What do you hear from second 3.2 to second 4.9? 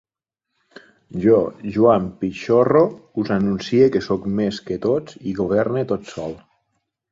us anuncie que soc més que